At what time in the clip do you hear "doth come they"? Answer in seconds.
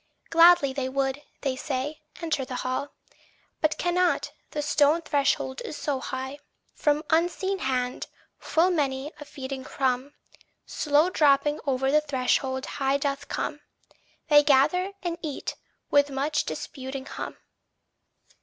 12.97-14.41